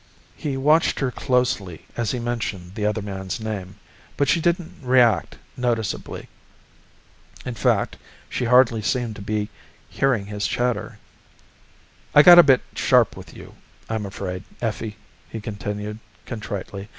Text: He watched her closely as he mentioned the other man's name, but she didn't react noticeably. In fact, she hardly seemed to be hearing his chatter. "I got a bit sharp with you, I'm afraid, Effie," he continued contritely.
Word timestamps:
He 0.35 0.57
watched 0.57 0.99
her 0.99 1.11
closely 1.11 1.85
as 1.95 2.09
he 2.09 2.17
mentioned 2.17 2.73
the 2.73 2.87
other 2.87 3.03
man's 3.03 3.39
name, 3.39 3.75
but 4.17 4.27
she 4.27 4.41
didn't 4.41 4.79
react 4.81 5.37
noticeably. 5.55 6.27
In 7.45 7.53
fact, 7.53 7.97
she 8.27 8.45
hardly 8.45 8.81
seemed 8.81 9.15
to 9.17 9.21
be 9.21 9.49
hearing 9.91 10.25
his 10.25 10.47
chatter. 10.47 10.97
"I 12.15 12.23
got 12.23 12.39
a 12.39 12.49
bit 12.49 12.61
sharp 12.73 13.15
with 13.15 13.35
you, 13.37 13.53
I'm 13.89 14.07
afraid, 14.07 14.43
Effie," 14.59 14.95
he 15.29 15.39
continued 15.39 15.99
contritely. 16.25 16.89